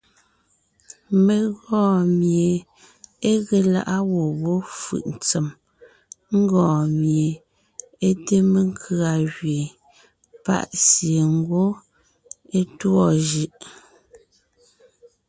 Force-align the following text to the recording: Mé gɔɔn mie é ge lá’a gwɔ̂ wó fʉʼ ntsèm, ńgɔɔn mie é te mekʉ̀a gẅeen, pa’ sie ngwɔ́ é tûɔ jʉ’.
Mé 1.25 1.35
gɔɔn 1.61 2.03
mie 2.19 2.49
é 3.29 3.31
ge 3.45 3.59
lá’a 3.73 3.97
gwɔ̂ 4.09 4.27
wó 4.41 4.53
fʉʼ 4.81 5.03
ntsèm, 5.15 5.47
ńgɔɔn 6.39 6.83
mie 7.01 7.29
é 8.07 8.09
te 8.25 8.35
mekʉ̀a 8.53 9.11
gẅeen, 9.35 9.69
pa’ 10.43 10.55
sie 10.85 11.21
ngwɔ́ 11.37 11.69
é 12.57 12.59
tûɔ 12.77 13.05
jʉ’. 13.27 13.45